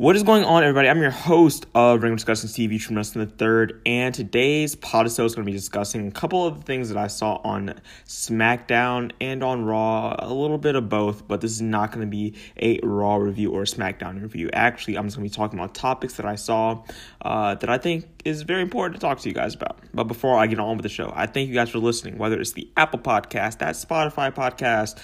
[0.00, 0.88] What is going on, everybody?
[0.88, 5.04] I'm your host of Ring of Discussions TV, Trim Wrestling the Third, and today's pod
[5.04, 9.44] is going to be discussing a couple of things that I saw on SmackDown and
[9.44, 12.80] on Raw, a little bit of both, but this is not going to be a
[12.82, 14.48] Raw review or a SmackDown review.
[14.54, 16.82] Actually, I'm just going to be talking about topics that I saw
[17.20, 19.80] uh, that I think is very important to talk to you guys about.
[19.92, 22.40] But before I get on with the show, I thank you guys for listening, whether
[22.40, 24.98] it's the Apple Podcast, that Spotify Podcast,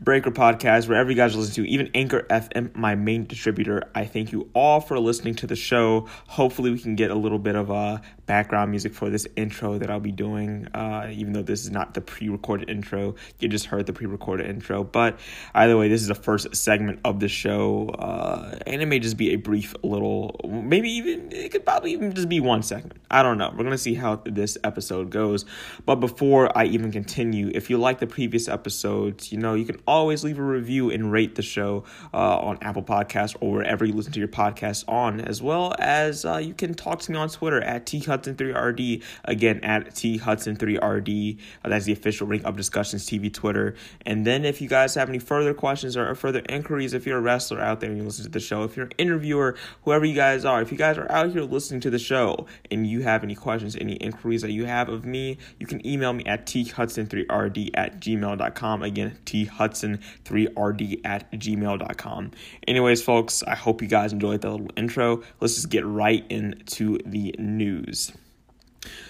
[0.00, 3.90] Breaker Podcast, wherever you guys listen to, even Anchor FM, my main distributor.
[3.94, 6.08] I thank you all for listening to the show.
[6.28, 9.90] Hopefully, we can get a little bit of uh, background music for this intro that
[9.90, 13.14] I'll be doing, uh, even though this is not the pre recorded intro.
[13.38, 14.84] You just heard the pre recorded intro.
[14.84, 15.18] But
[15.54, 19.16] either way, this is the first segment of the show, uh, and it may just
[19.16, 23.00] be a brief little, maybe even, it could probably even just be one segment.
[23.10, 23.50] I don't know.
[23.50, 25.44] We're going to see how this episode goes.
[25.84, 29.80] But before I even continue, if you like the previous episodes, you know, you can
[29.86, 33.92] always leave a review and rate the show uh, on Apple Podcasts or wherever you
[33.92, 37.28] listen to your podcast on, as well as uh, you can talk to me on
[37.28, 37.86] Twitter at
[38.22, 39.02] thudson3rd.
[39.24, 41.38] Again, at thudson3rd.
[41.64, 43.74] Uh, that's the official Ring of Discussions TV Twitter.
[44.04, 47.20] And then if you guys have any further questions or further inquiries, if you're a
[47.20, 50.14] wrestler out there and you listen to the show, if you're an interviewer, whoever you
[50.14, 53.22] guys are, if you guys are out here listening to the show and you have
[53.22, 57.70] any questions, any inquiries that you have of me, you can email me at thudson3rd
[57.74, 58.82] at gmail.com.
[58.82, 62.30] Again, thudson hudson3rd at gmail.com.
[62.66, 65.22] Anyways, folks, I hope you guys enjoyed that little intro.
[65.40, 68.05] Let's just get right into the news.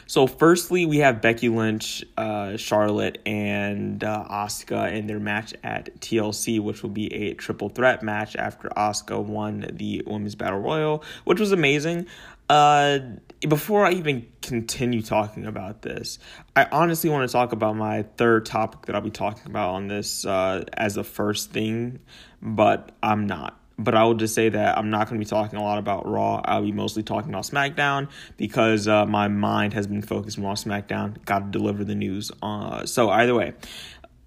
[0.06, 6.00] So, firstly, we have Becky Lynch, uh, Charlotte, and uh, Asuka in their match at
[6.00, 11.02] TLC, which will be a triple threat match after Asuka won the Women's Battle Royal,
[11.24, 12.06] which was amazing.
[12.48, 13.00] Uh,
[13.41, 16.19] before I even continue talking about this,
[16.54, 19.88] I honestly want to talk about my third topic that I'll be talking about on
[19.88, 21.98] this uh, as the first thing,
[22.41, 23.58] but I'm not.
[23.78, 26.08] But I will just say that I'm not going to be talking a lot about
[26.08, 26.41] Raw.
[26.44, 30.56] I'll be mostly talking about SmackDown because uh, my mind has been focused more on
[30.56, 31.22] SmackDown.
[31.24, 32.32] Got to deliver the news.
[32.42, 33.53] Uh, so either way,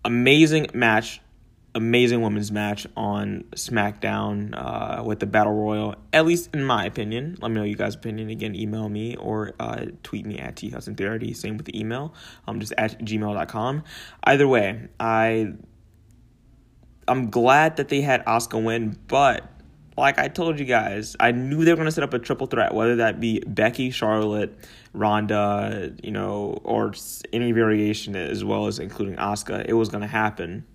[0.05, 1.19] amazing match
[1.75, 7.37] amazing women's match on SmackDown uh, with the Battle Royal, at least in my opinion.
[7.41, 8.29] Let me know you guys' opinion.
[8.29, 11.35] Again, email me or uh, tweet me at thudson3rd.
[11.35, 12.13] Same with the email,
[12.47, 13.83] um, just at gmail.com.
[14.23, 15.53] Either way, I,
[17.09, 19.49] I'm glad that they had Asuka win, but
[19.97, 22.47] like I told you guys, I knew they were going to set up a triple
[22.47, 24.57] threat, whether that be Becky, Charlotte,
[24.93, 26.93] Ronda, you know, or
[27.33, 29.65] any variation as well as including Asuka.
[29.67, 30.65] It was going to happen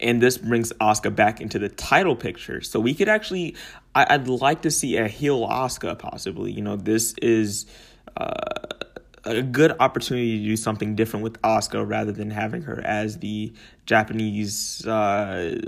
[0.00, 2.60] and this brings Asuka back into the title picture.
[2.60, 3.56] So we could actually,
[3.94, 6.52] I, would like to see a heel Asuka possibly.
[6.52, 7.66] You know, this is
[8.16, 8.34] uh,
[9.24, 13.52] a good opportunity to do something different with Asuka rather than having her as the
[13.86, 14.86] Japanese.
[14.86, 15.60] Uh,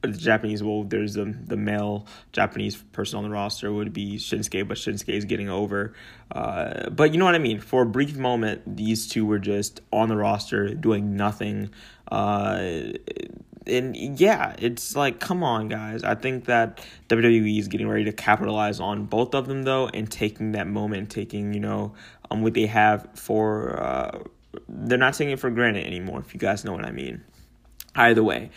[0.00, 4.66] the Japanese, well, there's the the male Japanese person on the roster would be Shinsuke,
[4.68, 5.92] but Shinsuke is getting over.
[6.30, 7.60] Uh, but you know what I mean.
[7.60, 11.70] For a brief moment, these two were just on the roster doing nothing.
[12.10, 12.92] Uh,
[13.68, 16.02] and yeah, it's like, come on, guys.
[16.02, 20.10] I think that WWE is getting ready to capitalize on both of them, though, and
[20.10, 21.94] taking that moment, taking, you know,
[22.30, 24.22] um, what they have for, uh,
[24.68, 27.22] they're not taking it for granted anymore, if you guys know what I mean.
[27.94, 28.50] Either way,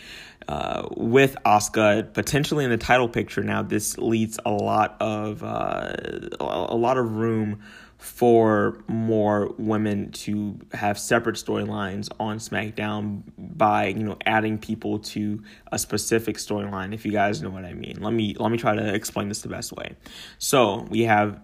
[0.48, 5.94] uh, with Asuka potentially in the title picture now, this leads a lot of uh,
[6.38, 7.60] a lot of room
[8.02, 15.40] for more women to have separate storylines on SmackDown by you know adding people to
[15.70, 17.98] a specific storyline if you guys know what I mean.
[18.00, 19.94] Let me let me try to explain this the best way.
[20.38, 21.40] So, we have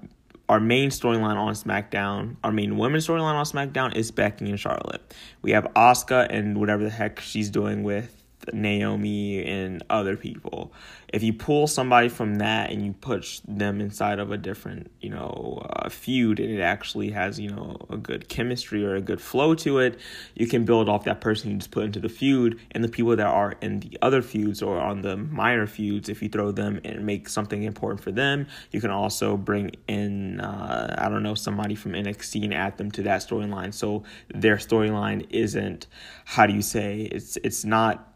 [0.48, 5.14] our main storyline on SmackDown, our main women's storyline on SmackDown is Becky and Charlotte.
[5.42, 8.17] We have Asuka and whatever the heck she's doing with
[8.52, 10.72] Naomi and other people.
[11.08, 15.08] If you pull somebody from that and you push them inside of a different, you
[15.08, 19.20] know, uh, feud and it actually has, you know, a good chemistry or a good
[19.20, 19.98] flow to it,
[20.34, 23.16] you can build off that person you just put into the feud and the people
[23.16, 26.08] that are in the other feuds or on the minor feuds.
[26.08, 30.40] If you throw them and make something important for them, you can also bring in,
[30.40, 33.72] uh, I don't know, somebody from NXT and add them to that storyline.
[33.72, 34.02] So
[34.34, 35.86] their storyline isn't,
[36.24, 38.07] how do you say, it's it's not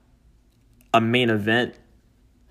[0.95, 1.75] a main event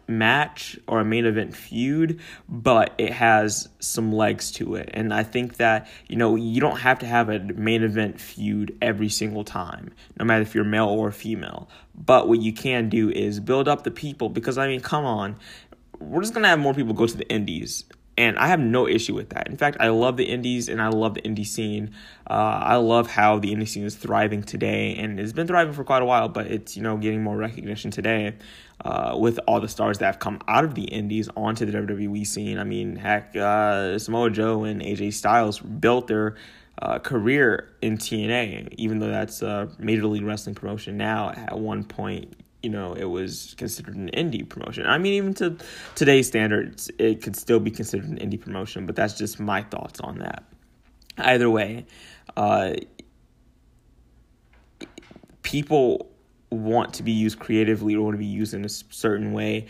[0.08, 4.90] match or a main event feud, but it has some legs to it.
[4.94, 8.78] And I think that, you know, you don't have to have a main event feud
[8.82, 11.70] every single time, no matter if you're male or female.
[11.96, 15.38] But what you can do is build up the people because, I mean, come on,
[16.00, 17.86] we're just going to have more people go to the indies
[18.18, 19.48] And I have no issue with that.
[19.48, 21.94] In fact, I love the indies and I love the indie scene.
[22.30, 25.84] Uh, I love how the indie scene is thriving today and it's been thriving for
[25.84, 28.36] quite a while, but it's, you know, getting more recognition today
[28.84, 32.28] uh, with all the stars that have come out of the indies onto the WWE
[32.28, 32.58] scene.
[32.60, 36.36] I mean, heck, uh, Samoa Joe and AJ Styles built their
[36.81, 41.30] uh, career in TNA, even though that's a Major League Wrestling promotion now.
[41.30, 44.86] At one point, you know, it was considered an indie promotion.
[44.86, 45.58] I mean, even to
[45.96, 50.00] today's standards, it could still be considered an indie promotion, but that's just my thoughts
[50.00, 50.44] on that.
[51.18, 51.86] Either way,
[52.38, 52.74] uh,
[55.42, 56.12] people
[56.50, 59.68] want to be used creatively or want to be used in a certain way.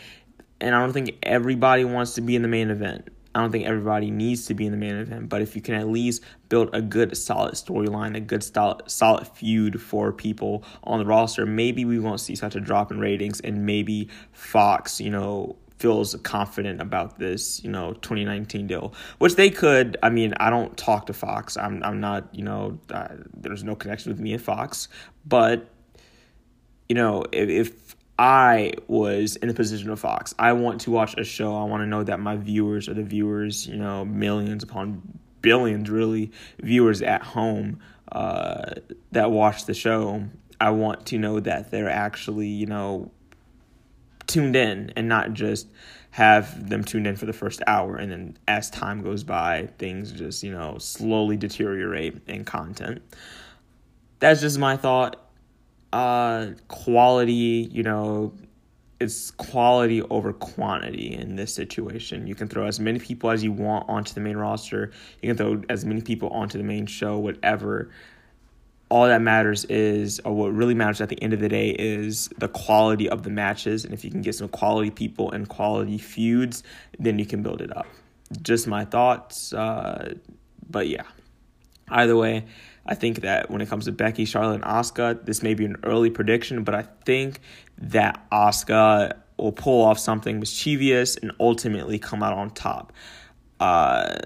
[0.60, 3.08] And I don't think everybody wants to be in the main event.
[3.34, 5.74] I don't think everybody needs to be in the main event, but if you can
[5.74, 10.98] at least build a good, solid storyline, a good, solid, solid feud for people on
[10.98, 15.10] the roster, maybe we won't see such a drop in ratings, and maybe Fox, you
[15.10, 19.96] know, feels confident about this, you know, 2019 deal, which they could.
[20.02, 21.56] I mean, I don't talk to Fox.
[21.56, 24.88] I'm, I'm not, you know, uh, there's no connection with me and Fox,
[25.26, 25.68] but
[26.88, 27.81] you know, if, if
[28.18, 30.34] I was in the position of Fox.
[30.38, 31.56] I want to watch a show.
[31.56, 35.02] I want to know that my viewers are the viewers, you know, millions upon
[35.40, 36.30] billions, really,
[36.62, 37.80] viewers at home
[38.12, 38.74] uh,
[39.12, 40.24] that watch the show.
[40.60, 43.10] I want to know that they're actually, you know,
[44.26, 45.66] tuned in and not just
[46.12, 50.12] have them tuned in for the first hour and then as time goes by things
[50.12, 53.02] just you know slowly deteriorate in content
[54.18, 55.21] that's just my thought
[55.92, 58.32] uh, quality, you know,
[59.00, 62.26] it's quality over quantity in this situation.
[62.26, 64.92] You can throw as many people as you want onto the main roster.
[65.20, 67.90] You can throw as many people onto the main show, whatever.
[68.90, 72.28] All that matters is, or what really matters at the end of the day, is
[72.38, 73.84] the quality of the matches.
[73.84, 76.62] And if you can get some quality people and quality feuds,
[76.98, 77.86] then you can build it up.
[78.42, 79.52] Just my thoughts.
[79.52, 80.14] Uh,
[80.70, 81.04] but yeah,
[81.88, 82.44] either way,
[82.86, 85.76] I think that when it comes to Becky, Charlotte, and Asuka, this may be an
[85.84, 87.40] early prediction, but I think
[87.78, 92.92] that Asuka will pull off something mischievous and ultimately come out on top.
[93.60, 94.16] Uh,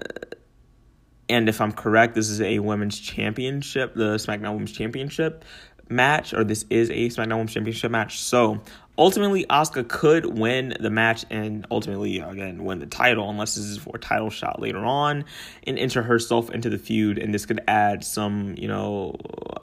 [1.29, 5.43] and if I'm correct, this is a women's championship, the SmackDown Women's Championship
[5.89, 8.19] match, or this is a SmackDown Women's Championship match.
[8.19, 8.61] So
[8.97, 13.77] ultimately, Asuka could win the match and ultimately, again, win the title, unless this is
[13.77, 15.25] for a title shot later on,
[15.65, 17.17] and enter herself into the feud.
[17.17, 19.15] And this could add some, you know,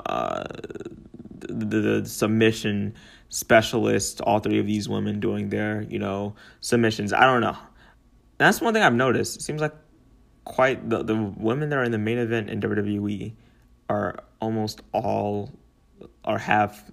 [0.06, 0.44] uh,
[1.40, 2.94] the, the submission
[3.28, 7.12] specialist, all three of these women doing their, you know, submissions.
[7.12, 7.56] I don't know.
[8.38, 9.36] That's one thing I've noticed.
[9.36, 9.74] It seems like
[10.44, 13.34] quite the, the women that are in the main event in WWE
[13.88, 15.52] are almost all
[16.24, 16.90] or have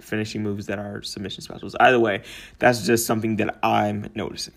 [0.00, 1.74] finishing moves that are submission specials.
[1.80, 2.22] Either way,
[2.58, 4.54] that's just something that I'm noticing.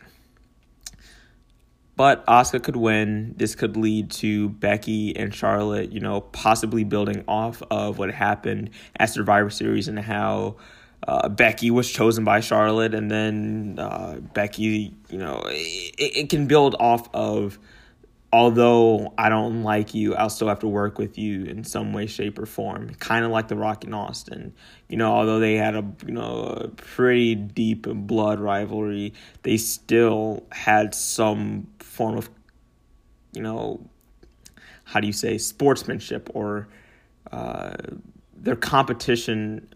[1.96, 3.34] But Asuka could win.
[3.36, 8.70] This could lead to Becky and Charlotte, you know, possibly building off of what happened
[8.98, 10.56] at Survivor Series and how
[11.08, 16.48] uh, Becky was chosen by Charlotte, and then uh, Becky, you know, it, it can
[16.48, 17.60] build off of
[18.32, 22.06] although I don't like you, I'll still have to work with you in some way,
[22.08, 22.90] shape, or form.
[22.96, 24.54] Kind of like the Rock and Austin.
[24.88, 30.44] You know, although they had a you know a pretty deep blood rivalry, they still
[30.52, 32.30] had some form of
[33.34, 33.82] you know
[34.86, 36.68] how do you say sportsmanship or
[37.32, 37.76] uh,
[38.36, 39.68] their competition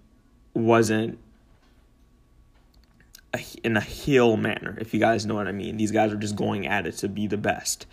[0.54, 1.20] wasn't
[3.64, 5.78] in a heel manner, if you guys know what I mean.
[5.78, 7.86] These guys are just going at it to be the best.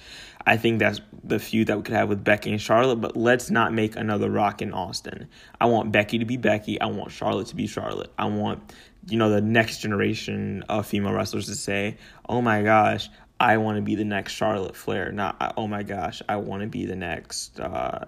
[0.46, 3.50] I think that's the feud that we could have with Becky and Charlotte, but let's
[3.50, 5.28] not make another Rock in Austin.
[5.60, 6.80] I want Becky to be Becky.
[6.80, 8.12] I want Charlotte to be Charlotte.
[8.18, 8.72] I want,
[9.06, 13.76] you know, the next generation of female wrestlers to say, oh my gosh, I want
[13.76, 15.12] to be the next Charlotte Flair.
[15.12, 18.06] Not, oh my gosh, I want to be the next uh,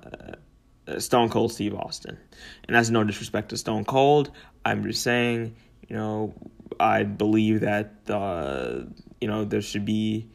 [0.99, 2.19] Stone Cold Steve Austin.
[2.67, 4.31] And that's no disrespect to Stone Cold.
[4.65, 5.55] I'm just saying,
[5.89, 6.35] you know,
[6.81, 8.85] I believe that, uh,
[9.21, 10.29] you know, there should be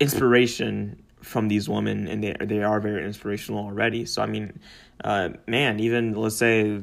[0.00, 4.04] inspiration from these women, and they they are very inspirational already.
[4.04, 4.58] So I mean,
[5.02, 6.80] uh, man, even let's say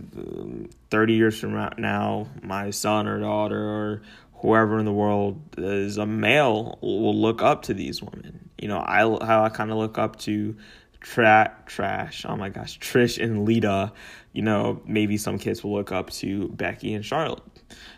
[0.90, 4.02] thirty years from now, my son or daughter or
[4.36, 8.50] whoever in the world is a male will look up to these women.
[8.58, 10.56] You know, I how I kind of look up to
[11.00, 12.26] tra- trash.
[12.28, 13.92] Oh my gosh, Trish and Lita.
[14.34, 17.42] You know, maybe some kids will look up to Becky and Charlotte,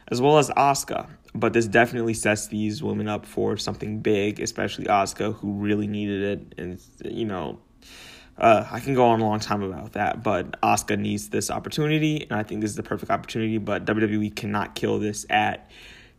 [0.09, 1.09] as well as Asuka
[1.39, 6.23] but this definitely sets these women up for something big, especially Asuka, who really needed
[6.23, 6.59] it.
[6.59, 7.59] And, you know,
[8.37, 12.23] uh, I can go on a long time about that, but Asuka needs this opportunity,
[12.23, 13.57] and I think this is the perfect opportunity.
[13.57, 15.69] But WWE cannot kill this at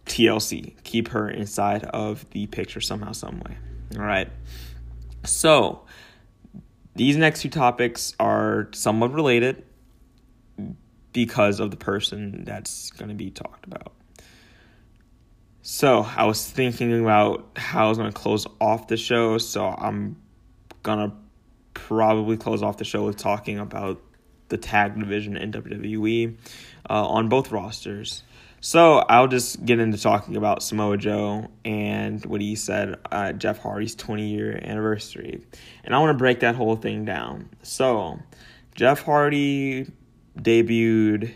[0.07, 0.75] TLC.
[0.85, 3.57] Keep her inside of the picture somehow, some way.
[3.97, 4.31] All right.
[5.25, 5.85] So,
[6.95, 9.65] these next two topics are somewhat related
[11.13, 13.93] because of the person that's going to be talked about.
[15.63, 19.67] So, I was thinking about how I was going to close off the show, so
[19.67, 20.17] I'm
[20.83, 21.17] going to
[21.75, 24.01] probably close off the show with talking about
[24.49, 26.37] the tag division in WWE
[26.89, 28.23] uh, on both rosters.
[28.61, 33.59] So I'll just get into talking about Samoa Joe and what he said at Jeff
[33.59, 35.41] Hardy's 20 year anniversary.
[35.85, 37.49] And I want to break that whole thing down.
[37.63, 38.19] So
[38.75, 39.87] Jeff Hardy
[40.41, 41.33] debuted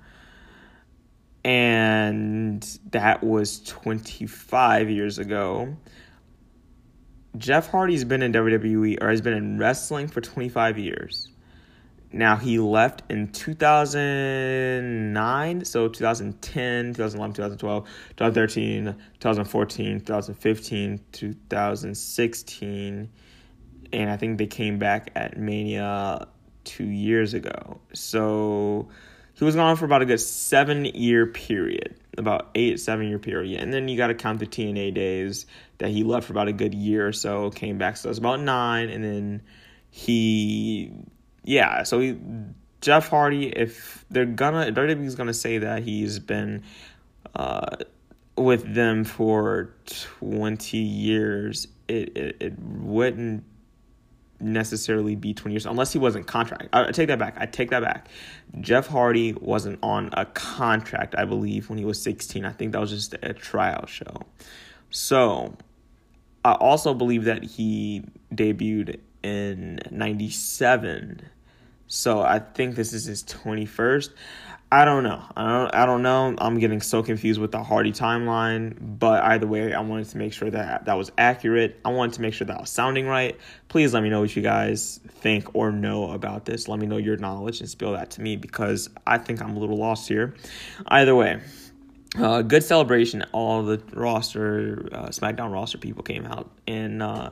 [1.44, 5.76] And that was 25 years ago.
[7.38, 11.31] Jeff Hardy's been in WWE or has been in wrestling for 25 years.
[12.14, 17.88] Now he left in 2009, so 2010, 2011, 2012,
[18.18, 23.10] 2013, 2014, 2015, 2016,
[23.94, 26.28] and I think they came back at Mania
[26.64, 27.80] two years ago.
[27.94, 28.90] So
[29.34, 33.62] he was gone for about a good seven year period, about eight, seven year period.
[33.62, 35.46] And then you got to count the TNA days
[35.78, 37.98] that he left for about a good year or so, came back.
[37.98, 38.90] So was about nine.
[38.90, 39.42] And then
[39.90, 40.92] he,
[41.44, 42.18] yeah, so he,
[42.82, 46.64] Jeff Hardy, if they're gonna, WWE's gonna say that he's been,
[47.36, 47.78] uh,
[48.36, 49.74] with them for
[50.20, 53.44] 20 years, it, it, it wouldn't
[54.40, 56.70] necessarily be 20 years unless he wasn't contract.
[56.74, 57.36] I, I take that back.
[57.38, 58.08] I take that back.
[58.60, 62.46] Jeff Hardy wasn't on a contract, I believe, when he was 16.
[62.46, 64.22] I think that was just a trial show.
[64.90, 65.56] So,
[66.44, 71.22] I also believe that he debuted in 97.
[71.88, 74.12] So, I think this is his 21st.
[74.74, 75.22] I don't know.
[75.36, 75.76] I don't.
[75.76, 76.34] I don't know.
[76.38, 78.78] I'm getting so confused with the Hardy timeline.
[78.80, 81.78] But either way, I wanted to make sure that that was accurate.
[81.84, 83.38] I wanted to make sure that was sounding right.
[83.68, 86.70] Please let me know what you guys think or know about this.
[86.70, 89.60] Let me know your knowledge and spill that to me because I think I'm a
[89.60, 90.36] little lost here.
[90.88, 91.42] Either way,
[92.18, 93.26] uh, good celebration.
[93.34, 97.32] All the roster, uh, SmackDown roster people came out and uh,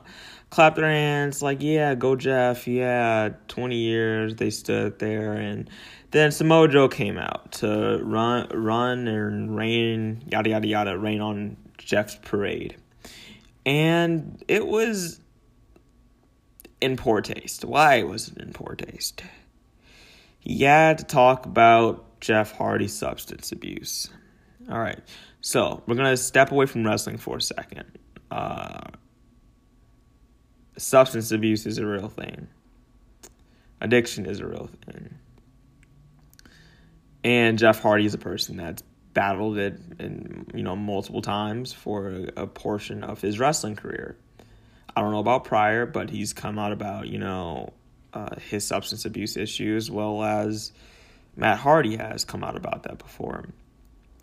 [0.50, 2.66] clapped their hands, like, "Yeah, go Jeff!
[2.66, 5.70] Yeah, 20 years." They stood there and
[6.10, 11.56] then Samoa Joe came out to run, run and rain, yada yada yada, rain on
[11.78, 12.76] Jeff's parade,
[13.64, 15.20] and it was
[16.80, 17.64] in poor taste.
[17.64, 19.22] Why was it in poor taste?
[20.40, 24.10] He had to talk about Jeff Hardy's substance abuse.
[24.68, 25.00] All right,
[25.40, 27.98] so we're gonna step away from wrestling for a second.
[28.32, 28.80] Uh,
[30.80, 32.48] substance abuse is a real thing.
[33.80, 35.18] Addiction is a real thing
[37.24, 38.82] and Jeff Hardy is a person that's
[39.12, 44.16] battled it in you know multiple times for a, portion of his wrestling career.
[44.94, 47.72] I don't know about prior, but he's come out about you know
[48.12, 50.72] uh, his substance abuse issues, as well as
[51.36, 53.46] Matt Hardy has come out about that before.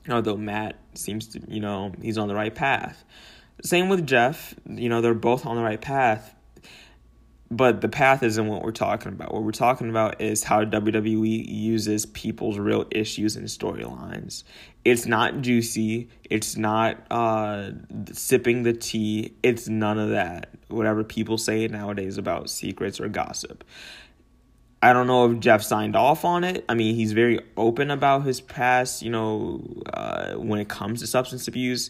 [0.10, 3.04] Although Matt seems to you know he's on the right path.
[3.64, 4.56] Same with Jeff.
[4.68, 6.34] You know they're both on the right path,
[7.50, 9.34] but the path isn't what we're talking about.
[9.34, 14.44] What we're talking about is how WWE uses people's real issues and storylines.
[14.84, 16.10] It's not juicy.
[16.30, 17.72] It's not uh,
[18.12, 19.34] sipping the tea.
[19.44, 20.50] It's none of that.
[20.68, 23.63] Whatever people say nowadays about secrets or gossip.
[24.82, 26.66] I don't know if Jeff signed off on it.
[26.70, 29.62] I mean, he's very open about his past, you know,
[29.92, 31.89] uh, when it comes to substance abuse.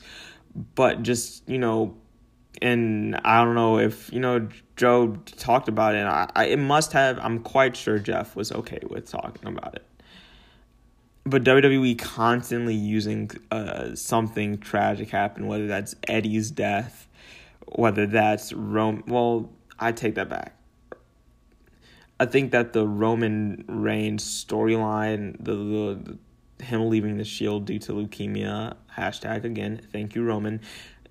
[0.75, 1.97] But just, you know,
[2.61, 6.05] and I don't know if you know Joe talked about it.
[6.05, 7.19] I, I, it must have.
[7.19, 9.85] I'm quite sure Jeff was okay with talking about it.
[11.25, 17.07] But WWE constantly using uh, something tragic happen, whether that's Eddie's death,
[17.67, 19.03] whether that's Rome.
[19.07, 20.53] Well, I take that back.
[22.19, 26.17] I think that the Roman Reigns storyline, the, the,
[26.59, 30.61] the him leaving the Shield due to leukemia, hashtag again, thank you Roman,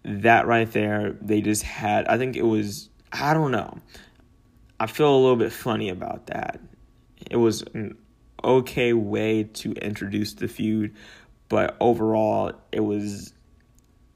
[0.07, 3.79] that right there, they just had, I think it was, I don't know.
[4.79, 6.61] I feel a little bit funny about that.
[7.29, 7.97] It was an
[8.45, 10.95] okay way to introduce the feud,
[11.49, 13.33] but overall, it was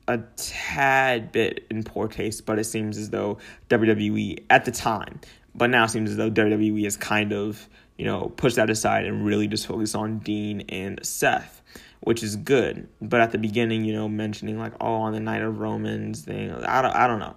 [0.07, 2.47] a tad bit in poor taste.
[2.47, 5.21] But it seems as though WWE at the time,
[5.55, 9.25] but now seems as though WWE has kind of, you know, pushed that aside and
[9.25, 11.60] really just focused on Dean and Seth
[12.00, 12.88] which is good.
[13.00, 16.52] But at the beginning, you know, mentioning like, oh, on the night of Romans thing,
[16.52, 17.37] I don't, I don't know.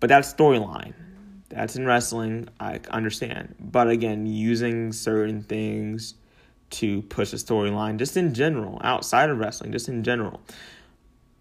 [0.00, 0.94] But that's storyline.
[1.48, 2.48] That's in wrestling.
[2.60, 3.54] I understand.
[3.60, 6.14] But again, using certain things
[6.70, 10.40] to push a storyline, just in general, outside of wrestling, just in general,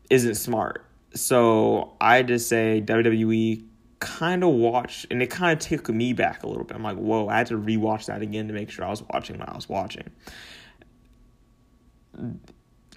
[0.10, 0.86] isn't smart.
[1.14, 3.66] So I just say WWE
[4.00, 6.76] kind of watched, and it kind of took me back a little bit.
[6.76, 9.40] I'm like, whoa, I had to rewatch that again to make sure I was watching
[9.40, 10.10] what I was watching.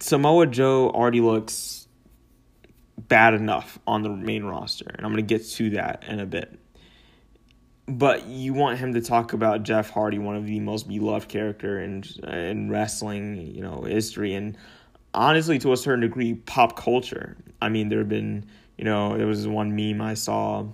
[0.00, 1.88] Samoa Joe already looks
[2.96, 6.26] bad enough on the main roster, and I'm going to get to that in a
[6.26, 6.58] bit.
[7.86, 11.80] But you want him to talk about Jeff Hardy, one of the most beloved character
[11.80, 14.56] in in wrestling, you know, history, and
[15.14, 17.36] honestly, to a certain degree, pop culture.
[17.62, 18.44] I mean, there have been,
[18.76, 20.66] you know, there was one meme I saw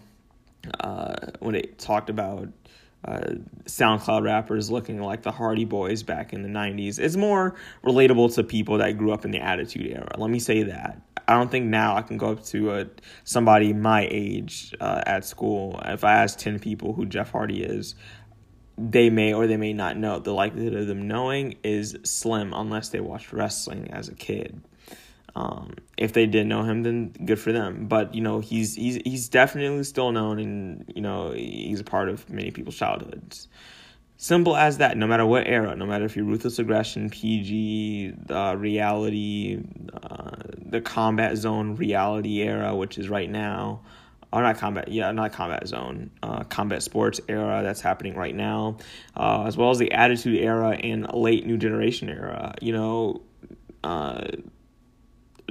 [0.81, 2.49] uh, when it talked about
[3.04, 3.34] uh,
[3.64, 6.99] SoundCloud rappers looking like the Hardy Boys back in the 90s.
[6.99, 10.08] It's more relatable to people that grew up in the Attitude Era.
[10.16, 11.00] Let me say that.
[11.26, 12.84] I don't think now I can go up to a, uh,
[13.25, 15.80] somebody my age uh, at school.
[15.84, 17.94] If I ask 10 people who Jeff Hardy is,
[18.76, 20.18] they may or they may not know.
[20.18, 24.61] The likelihood of them knowing is slim unless they watched wrestling as a kid.
[25.37, 27.87] Um, if they didn't know him, then good for them.
[27.87, 32.09] But you know, he's he's he's definitely still known, and you know, he's a part
[32.09, 33.49] of many people's childhoods.
[34.17, 34.97] Simple as that.
[34.97, 39.61] No matter what era, no matter if you're ruthless aggression, PG, uh, reality,
[39.93, 43.81] uh, the combat zone reality era, which is right now,
[44.33, 48.79] or not combat, yeah, not combat zone, uh, combat sports era that's happening right now,
[49.17, 52.55] uh, as well as the attitude era and late new generation era.
[52.62, 53.23] You know,
[53.83, 54.29] uh,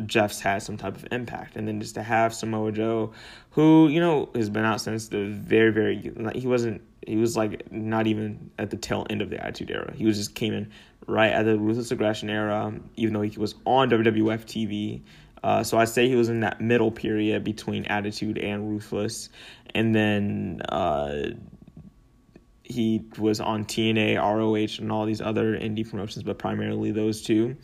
[0.06, 1.56] Jeff's had some type of impact.
[1.56, 3.14] And then just to have Samoa Joe,
[3.52, 7.72] who, you know, has been out since the very, very, he wasn't, he was like
[7.72, 9.94] not even at the tail end of the Attitude Era.
[9.96, 10.72] He was just came in
[11.08, 15.02] right at the Ruthless Aggression Era, even though he was on WWF TV.
[15.44, 19.30] Uh, so I'd say he was in that middle period between Attitude and Ruthless.
[19.76, 21.32] And then uh,
[22.64, 27.58] he was on TNA, ROH, and all these other indie promotions, but primarily those two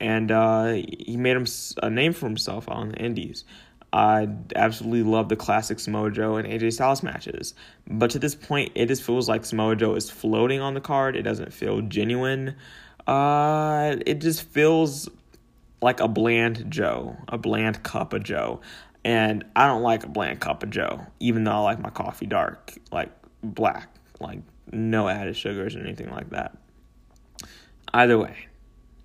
[0.00, 1.46] and uh, he made him
[1.82, 3.44] a name for himself on the Indies.
[3.92, 7.54] I absolutely love the classic Samoa Joe and AJ Styles matches,
[7.88, 11.16] but to this point, it just feels like Samoa Joe is floating on the card.
[11.16, 12.56] It doesn't feel genuine.
[13.06, 15.08] Uh, it just feels
[15.80, 18.60] like a bland Joe, a bland cup of Joe,
[19.04, 22.26] and I don't like a bland cup of Joe, even though I like my coffee
[22.26, 23.10] dark, like
[23.42, 23.88] black,
[24.20, 24.40] like
[24.72, 26.56] no added sugars or anything like that.
[27.94, 28.48] Either way,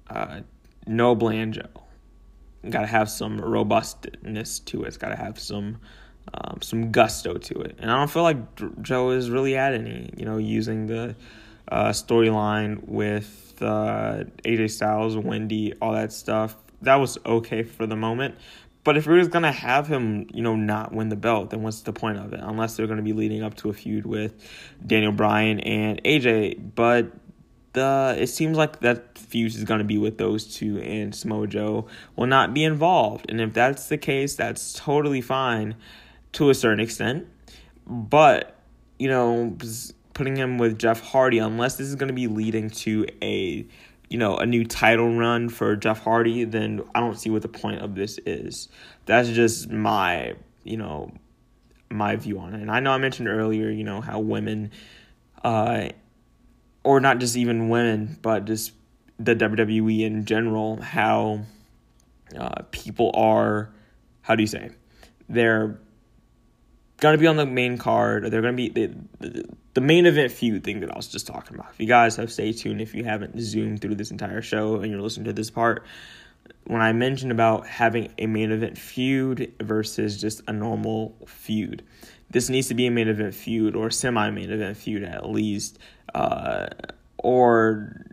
[0.09, 0.41] uh,
[0.87, 1.67] no Blanjo.
[2.69, 4.87] Got to have some robustness to it.
[4.87, 5.79] It's got to have some
[6.33, 7.77] um, some gusto to it.
[7.79, 8.37] And I don't feel like
[8.81, 10.11] Joe is really at any.
[10.15, 11.15] You know, using the
[11.67, 16.55] uh, storyline with uh, AJ Styles, Wendy, all that stuff.
[16.81, 18.35] That was okay for the moment.
[18.83, 21.81] But if we're just gonna have him, you know, not win the belt, then what's
[21.81, 22.39] the point of it?
[22.41, 24.33] Unless they're gonna be leading up to a feud with
[24.85, 26.73] Daniel Bryan and AJ.
[26.73, 27.11] But
[27.73, 31.47] the it seems like that fuse is going to be with those two and Samoa
[31.47, 33.25] Joe will not be involved.
[33.29, 35.75] And if that's the case, that's totally fine
[36.33, 37.27] to a certain extent.
[37.87, 38.55] But,
[38.99, 39.57] you know,
[40.13, 43.65] putting him with Jeff Hardy unless this is going to be leading to a
[44.09, 47.47] you know, a new title run for Jeff Hardy, then I don't see what the
[47.47, 48.67] point of this is.
[49.05, 51.13] That's just my, you know,
[51.89, 52.59] my view on it.
[52.59, 54.71] And I know I mentioned earlier, you know, how women
[55.45, 55.89] uh
[56.83, 58.73] or not just even women, but just
[59.19, 61.41] the WWE in general, how
[62.37, 63.69] uh, people are,
[64.21, 64.71] how do you say,
[65.29, 65.79] they're
[66.99, 70.31] gonna be on the main card, or they're gonna be the, the, the main event
[70.31, 71.71] feud thing that I was just talking about.
[71.73, 74.91] If you guys have stay tuned, if you haven't zoomed through this entire show and
[74.91, 75.83] you're listening to this part,
[76.65, 81.83] when I mentioned about having a main event feud versus just a normal feud,
[82.31, 85.79] this needs to be a main event feud or semi main event feud at least,
[86.15, 86.67] uh,
[87.17, 88.05] or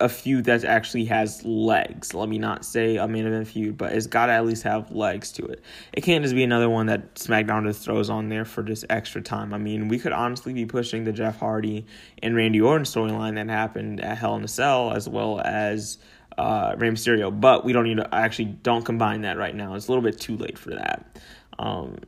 [0.00, 2.14] a feud that actually has legs.
[2.14, 4.90] Let me not say a main event feud, but it's got to at least have
[4.90, 5.62] legs to it.
[5.92, 9.22] It can't just be another one that SmackDown just throws on there for just extra
[9.22, 9.54] time.
[9.54, 11.86] I mean, we could honestly be pushing the Jeff Hardy
[12.22, 15.98] and Randy Orton storyline that happened at Hell in a Cell as well as
[16.36, 19.74] uh, Rey Mysterio, but we don't need to actually don't combine that right now.
[19.74, 21.20] It's a little bit too late for that.
[21.58, 21.98] Um,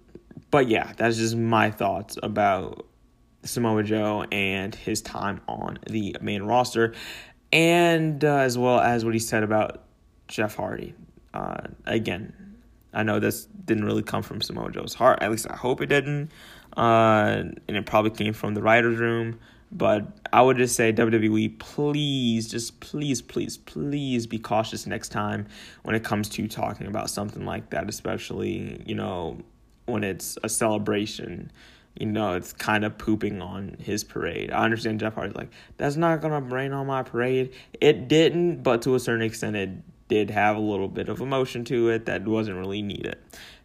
[0.57, 2.87] but yeah, that's just my thoughts about
[3.43, 6.95] Samoa Joe and his time on the main roster,
[7.53, 9.83] and uh, as well as what he said about
[10.29, 10.95] Jeff Hardy.
[11.35, 12.33] Uh, again,
[12.95, 15.19] I know this didn't really come from Samoa Joe's heart.
[15.21, 16.31] At least I hope it didn't.
[16.75, 19.39] Uh, and it probably came from the writer's room.
[19.71, 25.49] But I would just say, WWE, please, just please, please, please be cautious next time
[25.83, 29.43] when it comes to talking about something like that, especially, you know,
[29.87, 31.51] when it's a celebration.
[31.99, 34.51] you know, it's kind of pooping on his parade.
[34.51, 37.55] I understand Jeff Hardy's like, that's not going to rain on my parade.
[37.81, 39.71] It didn't, but to a certain extent, it
[40.09, 43.17] did have a little bit of emotion to it that wasn't really needed.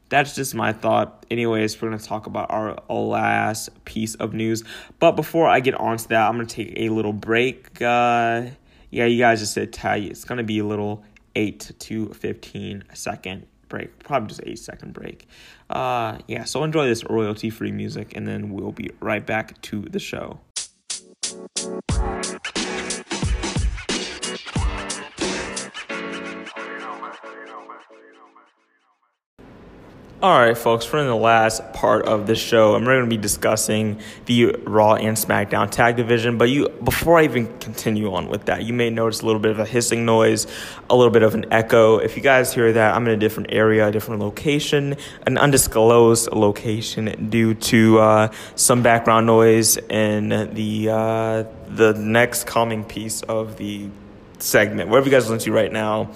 [0.10, 1.26] That's just my thought.
[1.32, 4.64] Anyways, we're going to talk about our last piece of news.
[5.00, 7.82] But before I get on to that, I'm going to take a little break.
[7.82, 8.48] Uh,
[8.90, 11.04] yeah, you guys just said tell you it's going to be a little
[11.36, 15.28] 8 to 15 second break, probably just 8 second break.
[15.70, 19.82] Uh, yeah, so enjoy this royalty free music, and then we'll be right back to
[19.82, 20.40] the show.
[30.24, 33.16] All right, folks, we're in the last part of the show, and we're going to
[33.16, 36.38] be discussing the Raw and SmackDown tag division.
[36.38, 39.50] But you, before I even continue on with that, you may notice a little bit
[39.50, 40.46] of a hissing noise,
[40.92, 41.98] a little bit of an echo.
[41.98, 46.32] If you guys hear that, I'm in a different area, a different location, an undisclosed
[46.34, 53.58] location due to uh, some background noise in the uh, the next coming piece of
[53.58, 53.90] the
[54.38, 54.88] segment.
[54.88, 56.12] Whatever you guys listen to right now,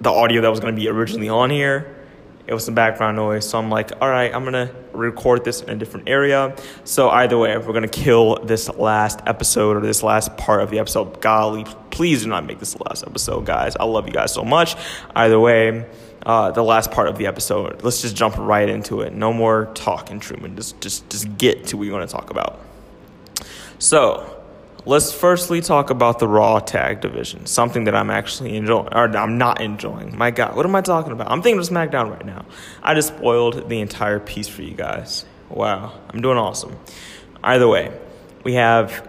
[0.00, 1.98] the audio that was going to be originally on here
[2.52, 3.48] it was some background noise.
[3.48, 6.54] So I'm like, all right, I'm gonna record this in a different area.
[6.84, 10.78] So either way, we're gonna kill this last episode or this last part of the
[10.78, 11.22] episode.
[11.22, 13.74] Golly, please do not make this the last episode, guys.
[13.76, 14.76] I love you guys so much.
[15.16, 15.86] Either way,
[16.26, 17.82] uh, the last part of the episode.
[17.82, 19.14] Let's just jump right into it.
[19.14, 20.54] No more talking, Truman.
[20.54, 22.60] Just just just get to what you want to talk about.
[23.78, 24.41] So
[24.84, 29.38] Let's firstly talk about the Raw tag division, something that I'm actually enjoying, or I'm
[29.38, 30.18] not enjoying.
[30.18, 31.30] My God, what am I talking about?
[31.30, 32.44] I'm thinking of SmackDown right now.
[32.82, 35.24] I just spoiled the entire piece for you guys.
[35.48, 36.76] Wow, I'm doing awesome.
[37.44, 37.96] Either way,
[38.42, 39.08] we have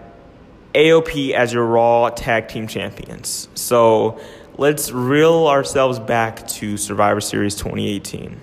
[0.76, 3.48] AOP as your Raw tag team champions.
[3.54, 4.20] So
[4.56, 8.40] let's reel ourselves back to Survivor Series 2018.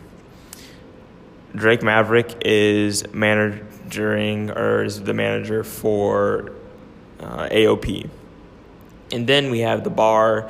[1.56, 6.52] Drake Maverick is managing, or is the manager for
[7.22, 8.10] uh, AOP.
[9.12, 10.50] And then we have the bar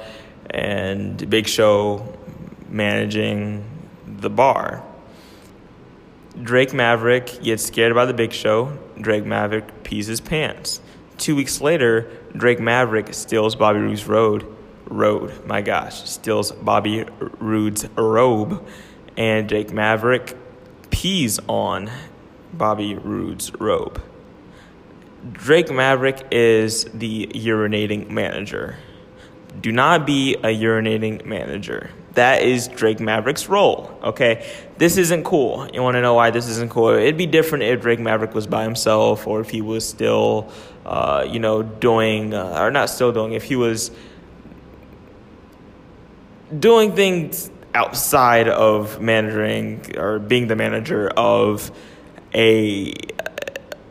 [0.49, 2.17] and Big Show
[2.69, 3.65] managing
[4.05, 4.83] the bar.
[6.41, 8.77] Drake Maverick gets scared by the Big Show.
[8.99, 10.81] Drake Maverick pees his pants.
[11.17, 14.45] Two weeks later, Drake Maverick steals Bobby Roode's road.
[14.85, 17.05] Road, my gosh, steals Bobby
[17.39, 18.65] Roode's robe,
[19.15, 20.35] and Drake Maverick
[20.89, 21.89] pees on
[22.53, 24.01] Bobby Roode's robe.
[25.29, 28.77] Drake Maverick is the urinating manager.
[29.59, 31.91] Do not be a urinating manager.
[32.13, 33.97] That is Drake Maverick's role.
[34.03, 35.69] Okay, this isn't cool.
[35.71, 36.89] You want to know why this isn't cool?
[36.89, 40.51] It'd be different if Drake Maverick was by himself, or if he was still,
[40.85, 43.91] uh, you know, doing, uh, or not still doing, if he was
[46.57, 51.71] doing things outside of managing or being the manager of
[52.33, 52.93] a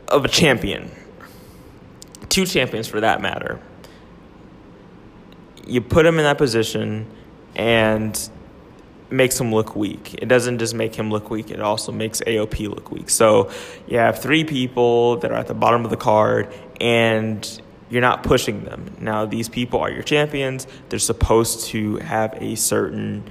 [0.09, 0.91] of a champion
[2.31, 3.61] two champions for that matter.
[5.67, 7.07] You put him in that position
[7.55, 8.31] and
[9.11, 10.15] makes him look weak.
[10.15, 13.11] It doesn't just make him look weak, it also makes AOP look weak.
[13.11, 13.51] So
[13.87, 18.23] you have three people that are at the bottom of the card and you're not
[18.23, 18.97] pushing them.
[19.01, 20.67] Now, these people are your champions.
[20.89, 23.25] They're supposed to have a certain,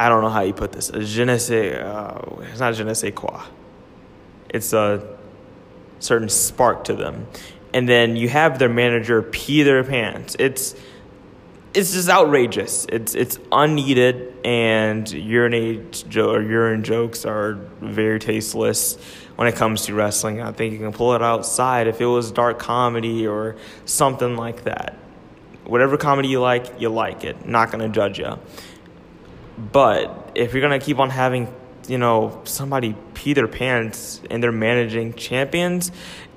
[0.00, 2.84] I don't know how you put this, a je ne sais, uh, it's not je
[2.84, 3.42] ne sais quoi.
[4.48, 5.17] It's a
[5.98, 7.26] certain spark to them.
[7.74, 10.36] And then you have their manager pee their pants.
[10.38, 10.74] It's
[11.74, 12.86] it's just outrageous.
[12.88, 18.96] It's it's unneeded, and urinate jo- or urine jokes are very tasteless
[19.36, 20.40] when it comes to wrestling.
[20.40, 24.64] I think you can pull it outside if it was dark comedy or something like
[24.64, 24.96] that.
[25.64, 27.46] Whatever comedy you like, you like it.
[27.46, 28.38] Not gonna judge you.
[29.58, 31.52] But if you're gonna keep on having
[31.88, 35.90] you know, somebody pee their pants and they're managing champions,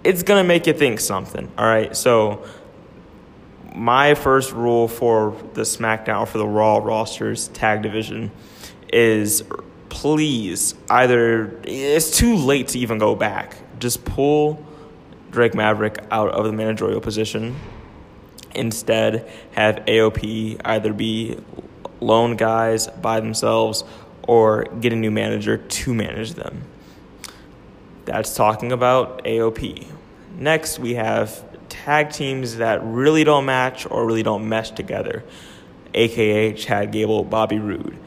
[0.04, 1.52] it's going to make you think something.
[1.58, 1.96] All right.
[1.96, 2.46] So,
[3.76, 8.32] my first rule for the SmackDown, for the Raw rosters tag division,
[8.92, 9.44] is
[9.90, 13.56] please either, it's too late to even go back.
[13.80, 14.66] Just pull
[15.32, 17.56] Drake Maverick out of the managerial position.
[18.54, 21.38] Instead, have AOP either be
[22.02, 23.84] lone guys by themselves
[24.28, 26.64] or get a new manager to manage them.
[28.06, 29.88] That's talking about AOP.
[30.38, 35.24] Next, we have tag teams that really don't match or really don't mesh together,
[35.94, 37.98] aka Chad Gable, Bobby Roode.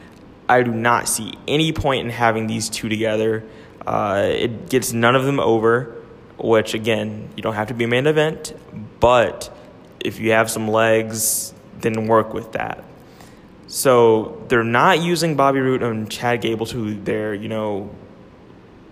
[0.47, 3.43] I do not see any point in having these two together.
[3.85, 5.95] Uh, it gets none of them over,
[6.37, 8.53] which again, you don't have to be a main event,
[8.99, 9.55] but
[9.99, 12.83] if you have some legs, then work with that.
[13.75, 17.93] So they're not using Bobby Roode and Chad Gable to their, you know,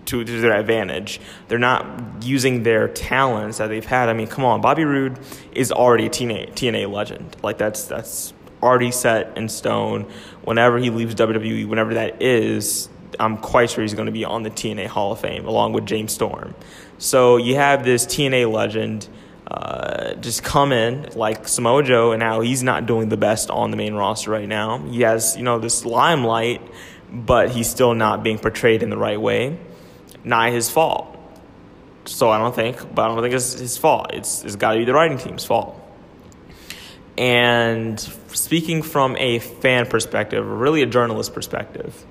[0.07, 1.21] to, to their advantage.
[1.47, 4.09] They're not using their talents that they've had.
[4.09, 5.17] I mean, come on, Bobby Roode
[5.53, 7.37] is already a TNA, TNA legend.
[7.41, 10.11] Like that's that's already set in stone.
[10.43, 12.89] Whenever he leaves WWE, whenever that is,
[13.21, 15.85] I'm quite sure he's going to be on the TNA Hall of Fame along with
[15.85, 16.55] James Storm.
[16.97, 19.07] So you have this TNA legend
[19.47, 23.71] uh, just come in like Samoa Joe, and now he's not doing the best on
[23.71, 24.79] the main roster right now.
[24.79, 26.61] He has you know this limelight,
[27.11, 29.59] but he's still not being portrayed in the right way.
[30.23, 31.09] Not his fault.
[32.05, 34.13] So I don't think, but I don't think it's his fault.
[34.13, 35.79] It's it's got to be the writing team's fault.
[37.17, 42.05] And speaking from a fan perspective, really a journalist perspective,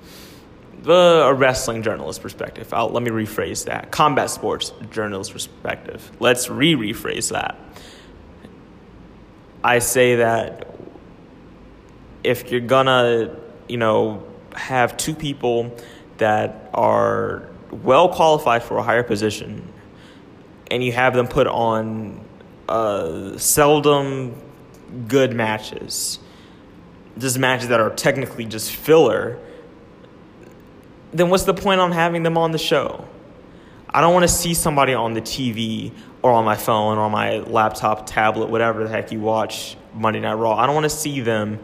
[0.91, 2.73] a wrestling journalist perspective.
[2.73, 3.91] I'll, let me rephrase that.
[3.91, 6.11] Combat sports journalist perspective.
[6.19, 7.57] Let's re rephrase that.
[9.63, 10.67] I say that
[12.23, 13.35] if you're gonna,
[13.67, 14.23] you know,
[14.55, 15.75] have two people
[16.17, 19.73] that are well qualified for a higher position
[20.69, 22.23] and you have them put on
[22.69, 24.35] uh, seldom
[25.07, 26.19] good matches,
[27.17, 29.39] just matches that are technically just filler
[31.13, 33.07] then what's the point on having them on the show?
[33.89, 37.11] I don't want to see somebody on the TV or on my phone or on
[37.11, 40.55] my laptop, tablet, whatever the heck you watch Monday Night Raw.
[40.55, 41.59] I don't want to see them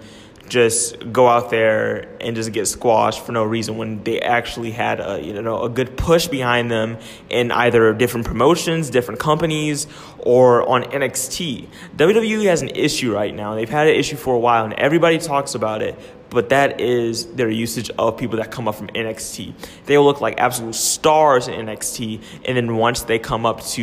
[0.47, 4.99] just go out there and just get squashed for no reason when they actually had
[4.99, 6.97] a you know a good push behind them
[7.29, 11.67] in either different promotions, different companies, or on NXT.
[11.95, 13.55] WWE has an issue right now.
[13.55, 15.95] They've had an issue for a while, and everybody talks about it
[16.29, 19.53] but that is their usage of people that come up from NXT.
[19.85, 23.81] They will look like absolute stars in NXT, and then once they come up to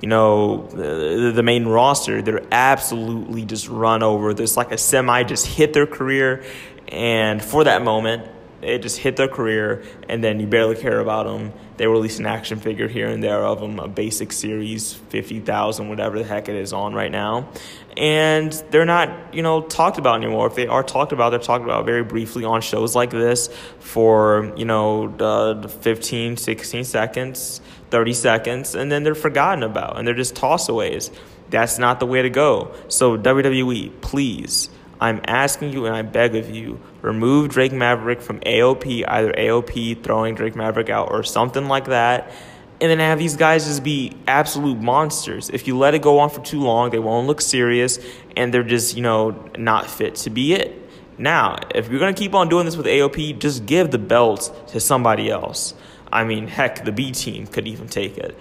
[0.00, 4.34] you know the, the main roster, they're absolutely just run over.
[4.34, 6.44] There's like a semi just hit their career,
[6.88, 8.28] and for that moment,
[8.66, 11.52] it just hit their career, and then you barely care about them.
[11.76, 16.18] They release an action figure here and there of them, a basic series, 50,000, whatever
[16.18, 17.48] the heck it is on right now.
[17.96, 20.48] And they're not, you know, talked about anymore.
[20.48, 23.48] If they are talked about, they're talked about very briefly on shows like this
[23.78, 30.06] for, you know, uh, 15, 16 seconds, 30 seconds, and then they're forgotten about and
[30.06, 31.10] they're just toss-aways.
[31.50, 32.74] That's not the way to go.
[32.88, 34.68] So, WWE, please
[35.00, 40.02] I'm asking you and I beg of you, remove Drake Maverick from AOP, either AOP
[40.02, 42.32] throwing Drake Maverick out or something like that,
[42.80, 45.50] and then have these guys just be absolute monsters.
[45.50, 47.98] If you let it go on for too long, they won't look serious
[48.36, 50.82] and they're just, you know, not fit to be it.
[51.18, 54.68] Now, if you're going to keep on doing this with AOP, just give the belt
[54.68, 55.74] to somebody else.
[56.12, 58.38] I mean, heck, the B team could even take it.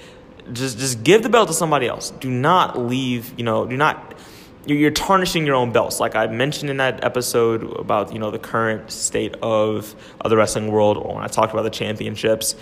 [0.52, 2.12] Just just give the belt to somebody else.
[2.12, 4.14] Do not leave, you know, do not
[4.68, 6.00] you're tarnishing your own belts.
[6.00, 10.38] Like I mentioned in that episode about you know the current state of, of the
[10.38, 12.56] wrestling world, or when I talked about the championships,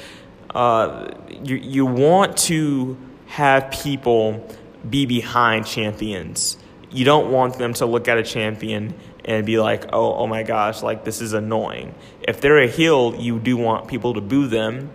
[0.53, 1.09] uh,
[1.43, 4.47] you you want to have people
[4.87, 6.57] be behind champions.
[6.91, 8.93] You don't want them to look at a champion
[9.25, 11.95] and be like, oh, oh my gosh, like this is annoying.
[12.21, 14.91] If they're a heel, you do want people to boo them,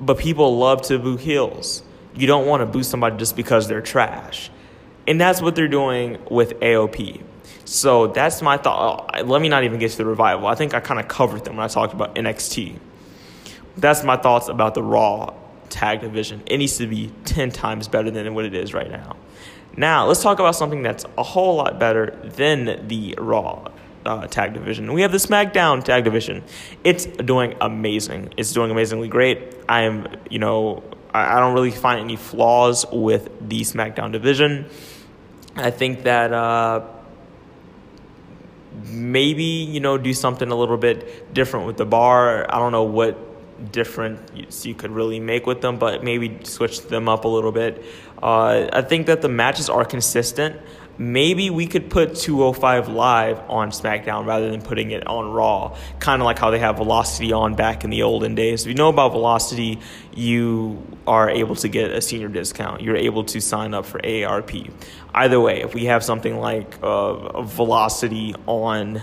[0.00, 1.82] but people love to boo heels.
[2.14, 4.50] You don't want to boo somebody just because they're trash.
[5.06, 7.22] And that's what they're doing with AOP.
[7.64, 9.10] So that's my thought.
[9.14, 10.46] Oh, let me not even get to the revival.
[10.46, 12.78] I think I kind of covered them when I talked about NXT.
[13.76, 15.34] That's my thoughts about the Raw
[15.68, 16.42] tag division.
[16.46, 19.16] It needs to be 10 times better than what it is right now.
[19.76, 23.70] Now, let's talk about something that's a whole lot better than the Raw
[24.04, 24.92] uh, tag division.
[24.92, 26.44] We have the SmackDown tag division.
[26.84, 28.34] It's doing amazing.
[28.36, 29.54] It's doing amazingly great.
[29.68, 30.82] I am, you know,
[31.14, 34.66] I, I don't really find any flaws with the SmackDown division.
[35.56, 36.86] I think that uh,
[38.84, 42.46] maybe you know do something a little bit different with the bar.
[42.52, 43.18] I don't know what
[43.70, 44.18] different
[44.64, 47.84] you could really make with them, but maybe switch them up a little bit.
[48.22, 50.60] Uh, I think that the matches are consistent
[51.02, 55.76] maybe we could put 205 live on SmackDown rather than putting it on Raw.
[55.98, 58.62] Kind of like how they have Velocity on back in the olden days.
[58.62, 59.80] If you know about Velocity,
[60.14, 62.82] you are able to get a senior discount.
[62.82, 64.70] You're able to sign up for AARP.
[65.14, 69.02] Either way, if we have something like uh, Velocity on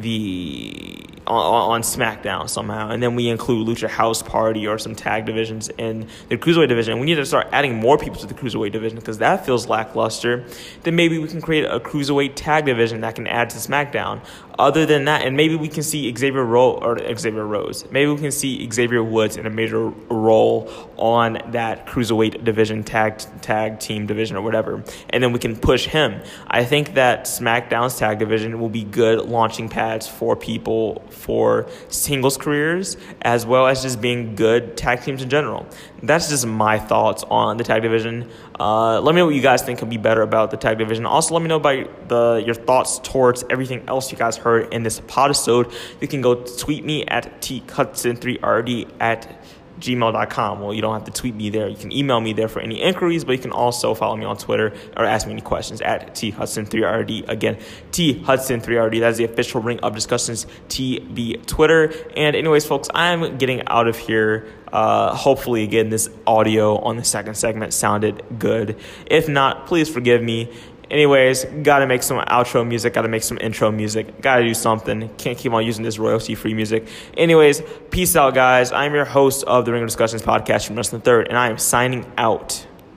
[0.00, 5.26] the on, on, SmackDown somehow, and then we include Lucha House Party or some tag
[5.26, 7.00] divisions in the cruiserweight division.
[7.00, 10.44] We need to start adding more people to the cruiserweight division because that feels lackluster.
[10.84, 14.20] Then maybe we can create a cruiserweight tag division that can add to SmackDown.
[14.58, 17.84] Other than that, and maybe we can see Xavier Ro- or Xavier Rose.
[17.90, 23.18] Maybe we can see Xavier Woods in a major role on that cruiserweight division, tag
[23.42, 26.22] tag team division, or whatever, and then we can push him.
[26.46, 32.36] I think that SmackDown's tag division will be good launching pads for people for singles
[32.36, 35.66] careers, as well as just being good tag teams in general.
[36.02, 38.30] That's just my thoughts on the tag division.
[38.58, 41.04] Uh, let me know what you guys think could be better about the tag division.
[41.04, 44.82] Also, let me know about the your thoughts towards everything else you guys heard in
[44.82, 45.72] this episode.
[46.00, 49.44] You can go tweet me at thudson3rd at
[49.80, 50.60] gmail.com.
[50.60, 51.68] Well, you don't have to tweet me there.
[51.68, 54.36] You can email me there for any inquiries, but you can also follow me on
[54.36, 57.28] Twitter or ask me any questions at thudson3rd.
[57.28, 57.56] Again,
[57.90, 59.00] thudson3rd.
[59.00, 61.92] That's the official Ring of Discussions TV Twitter.
[62.16, 64.48] And anyways, folks, I'm getting out of here.
[64.72, 68.78] Uh, hopefully, again, this audio on the second segment sounded good.
[69.06, 70.52] If not, please forgive me.
[70.88, 75.08] Anyways, gotta make some outro music, gotta make some intro music, gotta do something.
[75.16, 76.86] Can't keep on using this royalty free music.
[77.16, 78.70] Anyways, peace out, guys.
[78.70, 81.58] I'm your host of the Ring of Discussions podcast from Wrestling Third, and I am
[81.58, 82.66] signing out.